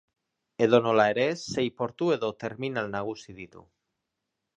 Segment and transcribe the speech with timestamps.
[0.65, 3.63] Edonola ere, sei portu edo terminal nagusi ditu.